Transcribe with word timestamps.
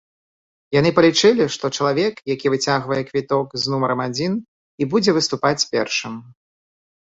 Яны 0.75 0.89
палічылі, 0.99 1.45
што 1.55 1.65
чалавек, 1.81 2.15
які 2.33 2.47
выцягвае 2.55 2.99
квіток 3.11 3.47
з 3.61 3.77
нумарам 3.77 3.99
адзін 4.09 4.31
і 4.41 4.83
будзе 4.95 5.11
выступаць 5.23 5.59
першым. 5.77 6.13